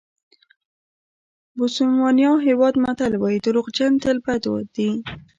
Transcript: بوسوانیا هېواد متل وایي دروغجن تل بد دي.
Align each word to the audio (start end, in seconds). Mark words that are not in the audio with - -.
بوسوانیا 1.57 2.31
هېواد 2.47 2.73
متل 2.83 3.13
وایي 3.17 3.39
دروغجن 3.45 3.93
تل 4.03 4.17
بد 4.25 4.43
دي. 4.75 4.89